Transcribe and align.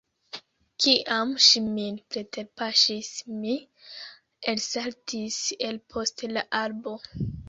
Kiam 0.83 1.33
ŝi 1.47 1.59
min 1.65 1.99
preterpaŝis 2.13 3.09
mi 3.41 3.57
elsaltis 4.55 5.37
el 5.69 5.79
post 5.95 6.25
la 6.33 6.45
arbo. 6.63 6.95